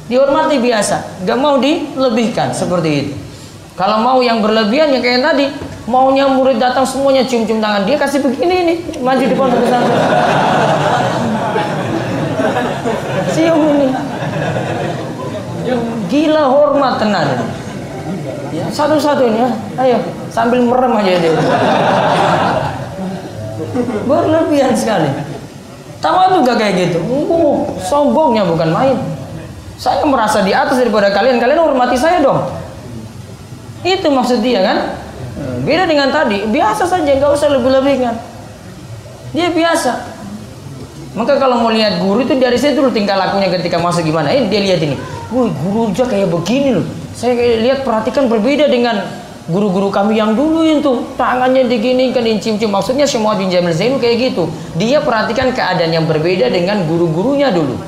Dihormati 0.10 0.58
biasa, 0.58 1.22
nggak 1.22 1.38
mau 1.38 1.62
dilebihkan 1.62 2.50
seperti 2.50 2.90
itu. 3.06 3.14
Kalau 3.78 4.02
mau 4.02 4.18
yang 4.26 4.42
berlebihan 4.42 4.90
yang 4.90 5.06
kayak 5.06 5.22
tadi, 5.22 5.54
maunya 5.86 6.26
murid 6.26 6.58
datang 6.58 6.82
semuanya 6.82 7.22
cium-cium 7.30 7.62
tangan 7.62 7.86
dia 7.86 7.94
kasih 7.94 8.26
begini 8.26 8.56
nih, 8.74 8.78
maju 9.06 9.22
di 9.22 9.36
pondok 9.38 9.60
pesantren. 9.62 10.02
Cium 13.38 13.62
ini. 13.78 13.88
Gila 16.10 16.44
hormat 16.50 16.98
tenan. 16.98 17.38
Ya, 18.50 18.66
satu-satu 18.74 19.30
ini 19.30 19.46
ya. 19.46 19.50
Ayo, 19.78 20.02
sambil 20.34 20.66
merem 20.66 20.98
aja 20.98 21.14
dia. 21.22 21.38
Berlebihan 24.10 24.74
sekali. 24.74 25.37
Tahu 25.98 26.42
juga 26.42 26.54
kayak 26.54 26.74
gitu. 26.78 27.00
Uh, 27.06 27.66
sombongnya 27.82 28.46
bukan 28.46 28.70
main. 28.70 28.98
Saya 29.78 30.06
merasa 30.06 30.46
di 30.46 30.54
atas 30.54 30.78
daripada 30.78 31.10
kalian. 31.10 31.42
Kalian 31.42 31.58
hormati 31.58 31.98
saya 31.98 32.22
dong. 32.22 32.46
Itu 33.82 34.10
maksud 34.10 34.42
dia 34.42 34.62
kan? 34.62 34.78
Beda 35.66 35.86
dengan 35.86 36.10
tadi. 36.10 36.46
Biasa 36.50 36.86
saja, 36.86 37.18
nggak 37.18 37.32
usah 37.34 37.50
lebih-lebihkan. 37.54 38.14
Dia 39.34 39.54
biasa. 39.54 40.18
Maka 41.18 41.42
kalau 41.42 41.66
mau 41.66 41.74
lihat 41.74 41.98
guru 41.98 42.22
itu 42.22 42.38
dari 42.38 42.62
situ 42.62 42.78
dulu 42.78 42.94
tingkah 42.94 43.18
lakunya 43.18 43.50
ketika 43.50 43.82
masuk 43.82 44.06
gimana. 44.06 44.30
Ini 44.30 44.50
dia 44.54 44.62
lihat 44.62 44.80
ini. 44.86 44.96
Wih, 45.34 45.50
guru 45.66 45.90
aja 45.90 46.06
kayak 46.06 46.30
begini 46.30 46.78
loh. 46.78 46.86
Saya 47.18 47.34
lihat 47.38 47.82
perhatikan 47.82 48.30
berbeda 48.30 48.70
dengan 48.70 49.02
guru-guru 49.48 49.88
kami 49.88 50.20
yang 50.20 50.36
dulu 50.36 50.64
itu 50.68 51.08
tangannya 51.16 51.72
diginikan 51.72 52.24
cium-cium 52.24 52.72
maksudnya 52.72 53.08
semua 53.08 53.40
bin 53.40 53.48
Jamil 53.48 53.72
Zainu 53.72 53.96
kayak 53.96 54.32
gitu 54.32 54.52
dia 54.76 55.00
perhatikan 55.00 55.56
keadaan 55.56 55.96
yang 55.96 56.04
berbeda 56.04 56.52
dengan 56.52 56.84
guru-gurunya 56.84 57.52
dulu 57.56 57.80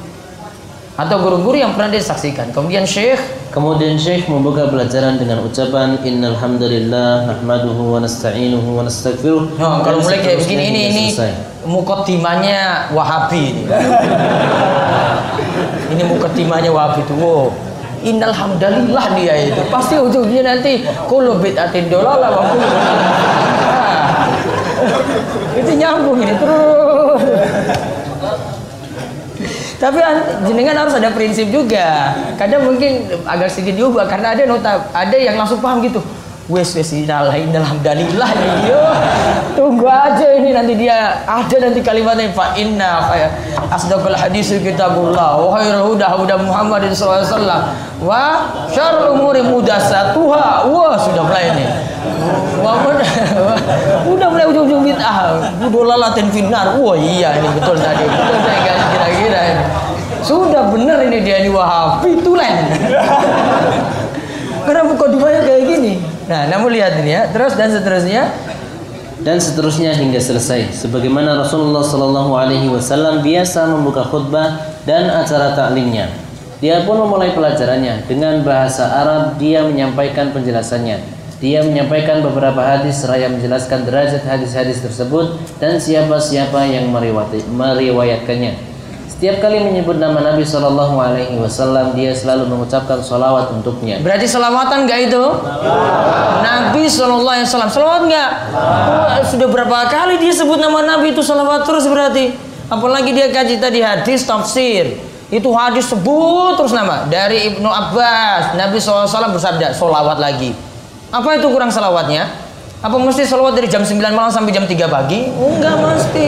atau 0.96 1.16
guru-guru 1.20 1.60
yang 1.60 1.76
pernah 1.76 1.92
dia 1.92 2.04
saksikan 2.04 2.56
kemudian 2.56 2.88
Syekh 2.88 3.40
Kemudian 3.50 3.98
Syekh 3.98 4.30
membuka 4.30 4.70
pelajaran 4.70 5.18
dengan 5.18 5.42
ucapan 5.42 5.98
Innal 6.06 6.38
hamdalillah 6.38 7.26
nahmaduhu 7.34 7.98
wa 7.98 8.00
nasta'inuhu 8.00 8.78
wa 8.78 8.86
nastaghfiruh. 8.86 9.58
Oh, 9.58 9.82
kalau 9.82 10.06
mulai 10.06 10.22
kayak 10.22 10.46
begini 10.46 10.70
ini 10.70 10.82
ini 10.94 11.06
mukotimanya 11.66 12.94
Wahabi 12.94 13.42
ini. 13.50 13.64
ini 15.98 16.04
mukotimanya 16.06 16.70
Wahabi 16.70 17.02
itu. 17.02 17.14
Wow. 17.18 17.50
Innal 18.00 18.32
hamdalillah 18.32 19.06
dia 19.20 19.34
itu. 19.52 19.62
Pasti 19.68 20.00
ujungnya 20.00 20.56
nanti 20.56 20.84
kullu 21.08 21.40
bid'atin 21.40 21.92
dolalah 21.92 22.32
wa 22.32 22.44
Itu 25.60 25.72
nyambung 25.76 26.24
ini 26.24 26.34
terus. 26.40 27.22
Tapi 29.80 30.00
an- 30.04 30.44
jenengan 30.44 30.76
harus 30.84 30.96
ada 30.96 31.08
prinsip 31.16 31.48
juga. 31.52 32.12
Kadang 32.36 32.68
mungkin 32.68 33.08
agak 33.24 33.48
sedikit 33.48 33.80
diubah 33.80 34.08
karena 34.12 34.36
ada 34.36 34.44
nota 34.44 34.72
ada 34.92 35.16
yang 35.16 35.40
langsung 35.40 35.64
paham 35.64 35.80
gitu. 35.80 36.04
Wes 36.50 36.74
wes 36.74 36.90
innal 36.98 37.30
alhamdulillah 37.30 38.30
nih. 38.34 38.74
Yo, 38.74 38.82
tunggu 39.54 39.86
aja 39.86 40.34
ini 40.34 40.50
nanti 40.50 40.74
dia 40.82 41.22
ada 41.22 41.56
nanti 41.62 41.78
kalimatnya 41.78 42.34
fa 42.34 42.58
inna 42.58 43.06
fa 43.06 43.30
asdaqul 43.70 44.18
hadis 44.18 44.58
kitabullah 44.58 45.38
wa 45.38 45.54
khairul 45.54 45.94
huda 45.94 46.10
huda 46.18 46.42
Muhammadin 46.42 46.90
sallallahu 46.90 47.22
alaihi 47.22 47.34
wasallam 47.38 47.62
wa 48.02 48.22
syarrul 48.74 49.22
umuri 49.22 49.46
mudassatuha. 49.46 50.74
Wah, 50.74 50.98
sudah 50.98 51.22
mulai. 51.22 51.54
Wah, 52.66 52.82
udah, 54.18 54.28
mulai 54.34 54.50
ujung-ujung 54.50 54.90
bid'ah. 54.90 55.54
Budolalatin 55.70 56.34
finnar. 56.34 56.82
Wah, 56.82 56.98
iya 56.98 57.38
ini 57.38 57.46
betul 57.62 57.78
tadi. 57.78 58.10
Betul 58.10 58.38
saya 58.42 58.58
nggak 58.66 58.78
kira-kira 58.98 59.42
ini. 59.54 59.64
Sudah 60.26 60.74
benar 60.74 60.98
ini 61.06 61.22
dia 61.22 61.46
ini 61.46 61.54
Wahabi 61.54 62.26
tulen. 62.26 62.58
Karena 64.66 64.82
mukadimahnya 64.90 65.46
kayak 65.46 65.64
gini. 65.70 66.09
Nah, 66.30 66.46
namun 66.46 66.70
lihat 66.70 67.02
ini 67.02 67.18
ya. 67.18 67.26
Terus 67.34 67.58
dan 67.58 67.74
seterusnya. 67.74 68.30
dan 69.20 69.36
seterusnya 69.36 69.92
hingga 70.00 70.16
selesai. 70.16 70.72
Sebagaimana 70.80 71.36
Rasulullah 71.44 71.84
Shallallahu 71.84 72.40
Alaihi 72.40 72.72
Wasallam 72.72 73.20
biasa 73.20 73.68
membuka 73.68 74.08
khutbah 74.08 74.80
dan 74.88 75.12
acara 75.12 75.52
taklimnya. 75.60 76.08
Dia 76.64 76.88
pun 76.88 76.96
memulai 77.04 77.36
pelajarannya 77.36 78.08
dengan 78.08 78.40
bahasa 78.48 78.88
Arab. 78.88 79.36
Dia 79.36 79.68
menyampaikan 79.68 80.32
penjelasannya. 80.32 81.04
Dia 81.44 81.68
menyampaikan 81.68 82.24
beberapa 82.24 82.64
hadis 82.64 83.04
seraya 83.04 83.28
menjelaskan 83.28 83.84
derajat 83.84 84.24
hadis-hadis 84.24 84.80
tersebut 84.84 85.36
dan 85.60 85.80
siapa-siapa 85.80 86.68
yang 86.72 86.88
meriwayat- 86.88 87.48
meriwayatkannya. 87.48 88.69
Setiap 89.10 89.42
kali 89.42 89.58
menyebut 89.58 89.98
nama 89.98 90.22
Nabi 90.22 90.46
Shallallahu 90.46 90.96
Alaihi 91.02 91.42
Wasallam, 91.42 91.98
dia 91.98 92.14
selalu 92.14 92.46
mengucapkan 92.46 93.02
salawat 93.02 93.50
untuknya. 93.52 93.98
Berarti 94.06 94.30
selawatan 94.30 94.86
nggak 94.86 95.00
itu? 95.10 95.24
Nabi 96.46 96.86
Shallallahu 96.86 97.28
Alaihi 97.28 97.50
Wasallam. 97.50 97.74
Selawat 97.74 98.02
nggak? 98.06 98.30
Sudah 99.34 99.50
berapa 99.50 99.90
kali 99.90 100.22
dia 100.22 100.32
sebut 100.32 100.62
nama 100.62 100.86
Nabi 100.86 101.12
itu 101.12 101.26
selawat 101.26 101.66
terus 101.66 101.90
berarti. 101.90 102.38
Apalagi 102.70 103.12
dia 103.12 103.34
kaji 103.34 103.58
tadi 103.58 103.82
hadis 103.82 104.24
tafsir. 104.30 105.02
Itu 105.34 105.52
hadis 105.58 105.90
sebut 105.90 106.56
terus 106.56 106.72
nama 106.72 107.10
dari 107.10 107.50
Ibnu 107.54 107.66
Abbas. 107.66 108.54
Nabi 108.56 108.78
SAW 108.78 109.10
bersabda 109.34 109.74
solawat 109.74 110.22
lagi. 110.22 110.54
Apa 111.10 111.42
itu 111.42 111.50
kurang 111.50 111.74
selawatnya? 111.74 112.30
Apa 112.80 112.96
mesti 112.96 113.26
salawat 113.26 113.58
dari 113.58 113.68
jam 113.68 113.82
9 113.82 114.00
malam 114.14 114.32
sampai 114.32 114.54
jam 114.54 114.64
3 114.64 114.86
pagi? 114.88 115.28
Enggak 115.28 115.76
mesti. 115.82 116.28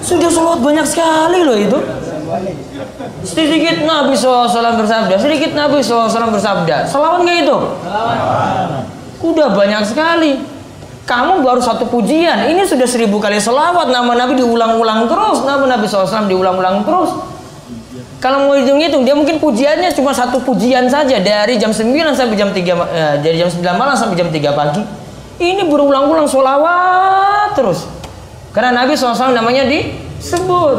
Sudah 0.00 0.30
salawat 0.32 0.60
banyak 0.64 0.86
sekali 0.88 1.44
loh 1.44 1.56
itu. 1.56 1.78
Sedikit 3.20 3.84
Nabi 3.84 4.16
SAW 4.16 4.48
bersabda, 4.80 5.14
sedikit 5.20 5.52
Nabi 5.52 5.84
SAW 5.84 6.32
bersabda. 6.32 6.88
Salawat 6.88 7.20
nggak 7.26 7.38
itu? 7.44 7.56
Udah 9.20 9.48
banyak 9.52 9.82
sekali. 9.84 10.40
Kamu 11.04 11.42
baru 11.42 11.58
satu 11.58 11.90
pujian, 11.90 12.46
ini 12.46 12.62
sudah 12.62 12.86
seribu 12.86 13.18
kali 13.18 13.42
salawat. 13.42 13.90
Nama 13.90 14.14
Nabi 14.14 14.38
diulang-ulang 14.38 15.10
terus, 15.10 15.42
nama 15.42 15.66
Nabi 15.66 15.84
SAW 15.90 16.30
diulang-ulang 16.30 16.86
terus. 16.86 17.10
Kalau 18.20 18.46
mau 18.46 18.54
hitung-hitung, 18.54 19.02
dia 19.02 19.16
mungkin 19.16 19.40
pujiannya 19.40 19.96
cuma 19.96 20.12
satu 20.12 20.44
pujian 20.44 20.84
saja 20.92 21.16
dari 21.24 21.56
jam 21.56 21.72
9 21.72 21.88
sampai 22.12 22.36
jam 22.36 22.52
3 22.52 22.60
eh, 22.60 23.14
dari 23.24 23.36
jam 23.40 23.48
9 23.48 23.64
malam 23.80 23.96
sampai 23.96 24.16
jam 24.16 24.28
3 24.28 24.52
pagi. 24.52 24.84
Ini 25.40 25.64
berulang-ulang 25.64 26.28
sholawat 26.28 27.56
terus. 27.56 27.99
Karena 28.50 28.82
Nabi 28.82 28.98
SAW 28.98 29.30
namanya 29.30 29.66
disebut. 29.66 30.78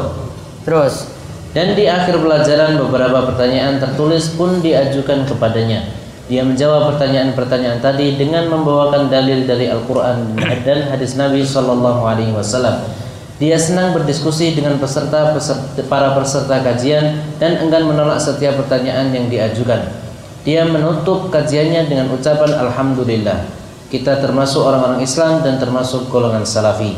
Terus. 0.67 1.07
Dan 1.51 1.75
di 1.75 1.83
akhir 1.83 2.15
pelajaran 2.19 2.79
beberapa 2.79 3.27
pertanyaan 3.27 3.79
tertulis 3.79 4.31
pun 4.39 4.63
diajukan 4.63 5.27
kepadanya. 5.27 5.83
Dia 6.31 6.47
menjawab 6.47 6.95
pertanyaan-pertanyaan 6.95 7.83
tadi 7.83 8.15
dengan 8.15 8.47
membawakan 8.47 9.11
dalil 9.11 9.43
dari 9.43 9.67
Al-Quran 9.67 10.39
dan 10.63 10.87
hadis 10.87 11.19
Nabi 11.19 11.43
Shallallahu 11.43 12.07
Alaihi 12.07 12.31
Wasallam. 12.31 12.87
Dia 13.35 13.59
senang 13.59 13.91
berdiskusi 13.91 14.55
dengan 14.55 14.79
peserta, 14.79 15.35
peserta 15.35 15.81
para 15.91 16.15
peserta 16.15 16.63
kajian 16.63 17.19
dan 17.35 17.59
enggan 17.59 17.83
menolak 17.83 18.21
setiap 18.21 18.55
pertanyaan 18.63 19.11
yang 19.11 19.27
diajukan. 19.27 19.91
Dia 20.47 20.63
menutup 20.63 21.27
kajiannya 21.27 21.89
dengan 21.91 22.07
ucapan 22.15 22.53
Alhamdulillah. 22.63 23.43
Kita 23.91 24.23
termasuk 24.23 24.63
orang-orang 24.63 25.03
Islam 25.03 25.43
dan 25.43 25.59
termasuk 25.59 26.07
golongan 26.07 26.47
Salafi. 26.47 26.95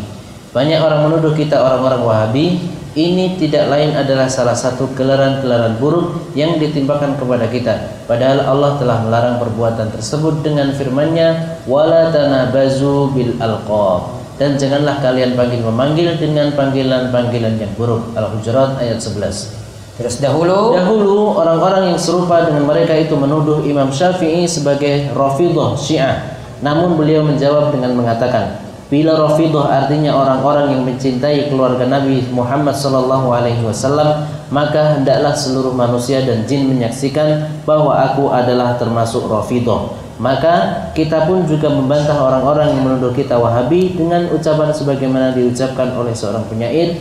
Banyak 0.53 0.79
orang 0.85 1.09
menuduh 1.09 1.33
kita 1.33 1.57
orang-orang 1.57 2.01
Wahabi, 2.05 2.45
ini 2.93 3.41
tidak 3.41 3.73
lain 3.73 3.97
adalah 3.97 4.29
salah 4.29 4.53
satu 4.53 4.85
gelaran-gelaran 4.93 5.81
buruk 5.81 6.29
yang 6.37 6.61
ditimpakan 6.61 7.17
kepada 7.17 7.49
kita. 7.49 8.05
Padahal 8.05 8.45
Allah 8.45 8.77
telah 8.77 9.01
melarang 9.01 9.41
perbuatan 9.41 9.89
tersebut 9.89 10.45
dengan 10.45 10.69
firman-Nya, 10.77 11.57
"Wala 11.65 12.13
tanabazu 12.13 13.09
bil 13.17 13.33
alqab." 13.41 14.13
Dan 14.37 14.61
janganlah 14.61 15.01
kalian 15.01 15.33
panggil 15.33 15.65
memanggil 15.65 16.21
dengan 16.21 16.53
panggilan-panggilan 16.53 17.57
yang 17.57 17.73
buruk. 17.73 18.13
Al-Hujurat 18.13 18.77
ayat 18.77 19.01
11. 19.01 19.57
Terus 19.97 20.21
dahulu 20.21 20.77
Dahulu 20.77 21.37
orang-orang 21.37 21.93
yang 21.93 21.99
serupa 22.01 22.45
dengan 22.45 22.69
mereka 22.69 22.93
itu 22.93 23.17
menuduh 23.17 23.65
Imam 23.65 23.89
Syafi'i 23.89 24.45
sebagai 24.45 25.09
Rafidhah 25.17 25.73
Syiah. 25.77 26.17
Namun 26.61 26.93
beliau 26.93 27.25
menjawab 27.25 27.73
dengan 27.73 27.97
mengatakan, 27.97 28.62
Bila 28.93 29.17
Rafidah 29.17 29.73
artinya 29.73 30.13
orang-orang 30.13 30.77
yang 30.77 30.85
mencintai 30.85 31.49
keluarga 31.49 31.89
Nabi 31.89 32.29
Muhammad 32.29 32.77
sallallahu 32.77 33.33
alaihi 33.33 33.65
wasallam, 33.65 34.29
maka 34.53 35.01
hendaklah 35.01 35.33
seluruh 35.33 35.73
manusia 35.73 36.21
dan 36.21 36.45
jin 36.45 36.69
menyaksikan 36.69 37.49
bahwa 37.65 37.89
aku 37.89 38.29
adalah 38.29 38.77
termasuk 38.77 39.25
Rafidah. 39.25 39.97
Maka 40.21 40.53
kita 40.93 41.25
pun 41.25 41.41
juga 41.49 41.73
membantah 41.73 42.21
orang-orang 42.21 42.69
yang 42.69 42.85
menuduh 42.85 43.09
kita 43.17 43.33
Wahabi 43.33 43.97
dengan 43.97 44.29
ucapan 44.29 44.69
sebagaimana 44.69 45.33
diucapkan 45.33 45.97
oleh 45.97 46.13
seorang 46.13 46.45
penyair, 46.45 46.93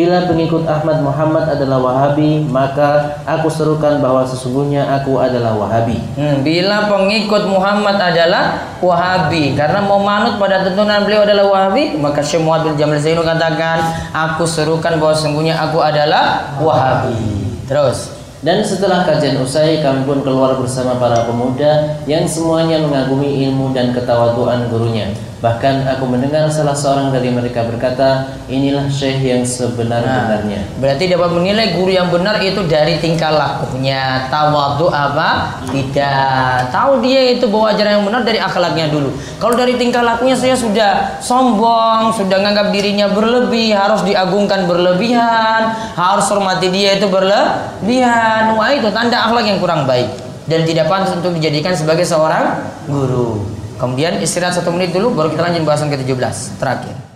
Bila 0.00 0.24
pengikut 0.24 0.64
Ahmad 0.64 1.04
Muhammad 1.04 1.44
adalah 1.44 1.76
Wahabi, 1.76 2.48
maka 2.48 3.20
aku 3.28 3.52
serukan 3.52 4.00
bahwa 4.00 4.24
sesungguhnya 4.24 4.88
aku 4.96 5.20
adalah 5.20 5.52
Wahabi. 5.52 6.00
Hmm, 6.16 6.40
bila 6.40 6.88
pengikut 6.88 7.44
Muhammad 7.44 8.00
adalah 8.00 8.64
Wahabi 8.80 9.52
karena 9.52 9.84
mau 9.84 10.00
manut 10.00 10.40
pada 10.40 10.64
tuntunan 10.64 11.04
beliau 11.04 11.28
adalah 11.28 11.44
Wahabi, 11.52 12.00
maka 12.00 12.24
Syekh 12.24 12.40
Muhammad 12.40 12.72
bin 12.72 12.80
Jamal 12.80 12.96
Zainu 12.96 13.20
katakan, 13.20 14.08
aku 14.16 14.48
serukan 14.48 14.96
bahwa 14.96 15.12
sesungguhnya 15.12 15.60
aku 15.68 15.84
adalah 15.84 16.56
Wahabi. 16.56 17.20
Terus 17.68 18.16
Dan 18.40 18.64
setelah 18.64 19.04
kajian 19.04 19.36
usai, 19.44 19.84
kami 19.84 20.08
pun 20.08 20.24
keluar 20.24 20.56
bersama 20.56 20.96
para 20.96 21.28
pemuda 21.28 22.00
yang 22.08 22.24
semuanya 22.24 22.80
mengagumi 22.80 23.44
ilmu 23.44 23.76
dan 23.76 23.92
ketawaduan 23.92 24.64
gurunya. 24.72 25.12
Bahkan 25.40 25.88
aku 25.88 26.04
mendengar 26.04 26.52
salah 26.52 26.76
seorang 26.76 27.16
dari 27.16 27.32
mereka 27.32 27.64
berkata, 27.64 28.36
inilah 28.44 28.92
syekh 28.92 29.24
yang 29.24 29.40
sebenar-benarnya. 29.40 30.68
Nah, 30.68 30.76
berarti 30.76 31.08
dapat 31.08 31.32
menilai 31.32 31.80
guru 31.80 31.88
yang 31.88 32.12
benar 32.12 32.44
itu 32.44 32.60
dari 32.68 33.00
tingkah 33.00 33.32
lakunya, 33.32 34.28
tawadu 34.28 34.92
apa? 34.92 35.64
Tidak. 35.64 36.68
Tahu 36.68 37.00
dia 37.00 37.32
itu 37.32 37.48
bahwa 37.48 37.72
ajaran 37.72 37.92
yang 37.96 38.04
benar 38.04 38.20
dari 38.20 38.36
akhlaknya 38.36 38.92
dulu. 38.92 39.16
Kalau 39.40 39.56
dari 39.56 39.80
tingkah 39.80 40.04
lakunya 40.04 40.36
saya 40.36 40.52
sudah 40.52 41.16
sombong, 41.24 42.12
sudah 42.12 42.36
menganggap 42.36 42.68
dirinya 42.68 43.08
berlebih, 43.08 43.72
harus 43.72 44.04
diagungkan 44.04 44.68
berlebihan, 44.68 45.72
harus 45.96 46.28
hormati 46.28 46.68
dia 46.68 47.00
itu 47.00 47.08
berlebihan. 47.08 48.60
Wah 48.60 48.76
itu 48.76 48.92
tanda 48.92 49.24
akhlak 49.24 49.48
yang 49.48 49.56
kurang 49.56 49.88
baik 49.88 50.20
dan 50.44 50.68
tidak 50.68 50.84
pantas 50.84 51.16
untuk 51.16 51.32
dijadikan 51.32 51.72
sebagai 51.72 52.04
seorang 52.04 52.60
guru. 52.84 53.59
Kemudian 53.80 54.20
istirahat 54.20 54.60
satu 54.60 54.68
menit 54.76 54.92
dulu, 54.92 55.16
baru 55.16 55.32
kita 55.32 55.40
lanjut 55.40 55.64
bahasan 55.64 55.88
ke-17 55.88 56.60
terakhir. 56.60 57.09